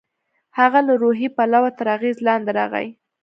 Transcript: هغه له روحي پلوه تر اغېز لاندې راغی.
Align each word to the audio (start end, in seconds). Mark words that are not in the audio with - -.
هغه 0.59 0.79
له 0.87 0.93
روحي 1.03 1.27
پلوه 1.37 1.69
تر 1.77 1.87
اغېز 1.95 2.17
لاندې 2.27 2.51
راغی. 2.59 2.87